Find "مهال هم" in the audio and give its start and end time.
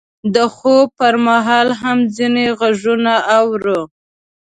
1.27-1.97